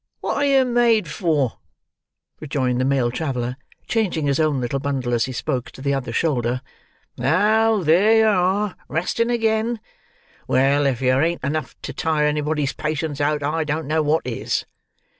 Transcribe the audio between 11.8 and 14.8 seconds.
to tire anybody's patience out, I don't know what is!"